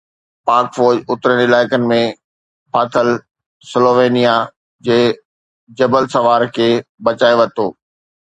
[0.49, 1.97] پاڪ فوج اترين علائقن ۾
[2.73, 3.09] ڦاٿل
[3.71, 4.33] سلووينيا
[4.87, 4.97] جي
[5.81, 6.69] جبل سوار کي
[7.05, 7.67] بچائي ورتو